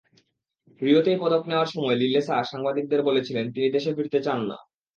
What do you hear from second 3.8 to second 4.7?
ফিরতে চান না।